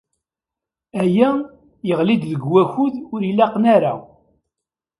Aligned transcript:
Aya 1.01 1.29
yeɣli-d 1.87 2.23
deg-wakud 2.31 2.95
ur 3.13 3.21
ilaqen 3.29 3.63
ara. 3.75 3.93